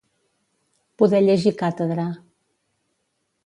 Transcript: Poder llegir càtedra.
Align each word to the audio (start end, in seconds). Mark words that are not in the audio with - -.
Poder 1.03 1.21
llegir 1.27 1.53
càtedra. 1.61 2.09